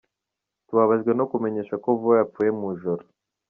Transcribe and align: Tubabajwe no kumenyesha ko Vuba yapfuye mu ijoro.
Tubabajwe 0.67 1.11
no 1.19 1.25
kumenyesha 1.31 1.75
ko 1.83 1.87
Vuba 1.99 2.15
yapfuye 2.19 2.51
mu 2.57 2.65
ijoro. 2.75 3.03